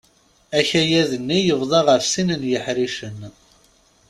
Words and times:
Akayad-nni 0.59 1.39
yebḍa 1.41 1.79
ɣef 1.87 2.03
sin 2.07 2.29
n 2.39 2.41
yiḥricen. 2.51 3.19